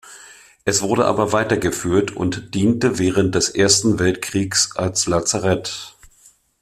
[0.65, 5.93] Es wurde aber weitergeführt und diente während des Ersten Weltkriegs als Lazarett.